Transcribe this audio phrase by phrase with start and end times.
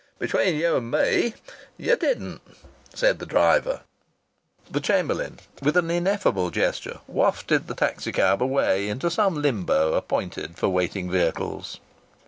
[0.17, 1.35] "Between you and me,
[1.77, 2.41] you didn't,"
[2.91, 3.81] said the driver.
[4.67, 10.57] The chamberlain, with an ineffable gesture, wafted the taxi cab away into some limbo appointed
[10.57, 11.79] for waiting vehicles.